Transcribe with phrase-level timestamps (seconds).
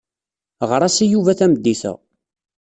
[0.69, 1.93] Ɣer-as i Yuba tameddit-a.